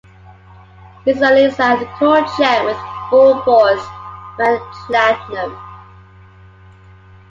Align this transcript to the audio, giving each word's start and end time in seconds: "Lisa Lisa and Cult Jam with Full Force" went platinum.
"Lisa 1.05 1.29
Lisa 1.29 1.63
and 1.63 1.85
Cult 1.99 2.27
Jam 2.35 2.65
with 2.65 2.77
Full 3.11 3.39
Force" 3.43 3.85
went 4.39 4.59
platinum. 4.87 5.55